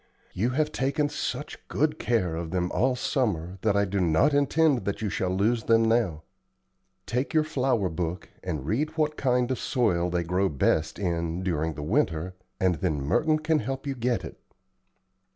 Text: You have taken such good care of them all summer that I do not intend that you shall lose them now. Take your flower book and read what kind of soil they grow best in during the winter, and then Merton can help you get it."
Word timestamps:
You 0.33 0.49
have 0.49 0.71
taken 0.71 1.09
such 1.09 1.59
good 1.67 1.99
care 1.99 2.35
of 2.35 2.49
them 2.49 2.71
all 2.71 2.95
summer 2.95 3.59
that 3.61 3.77
I 3.77 3.85
do 3.85 3.99
not 3.99 4.33
intend 4.33 4.83
that 4.85 5.03
you 5.03 5.11
shall 5.11 5.29
lose 5.29 5.65
them 5.65 5.85
now. 5.85 6.23
Take 7.05 7.35
your 7.35 7.43
flower 7.43 7.87
book 7.87 8.27
and 8.43 8.65
read 8.65 8.97
what 8.97 9.15
kind 9.15 9.51
of 9.51 9.59
soil 9.59 10.09
they 10.09 10.23
grow 10.23 10.49
best 10.49 10.97
in 10.97 11.43
during 11.43 11.75
the 11.75 11.83
winter, 11.83 12.33
and 12.59 12.81
then 12.81 12.99
Merton 12.99 13.37
can 13.37 13.59
help 13.59 13.85
you 13.85 13.93
get 13.93 14.25
it." 14.25 14.39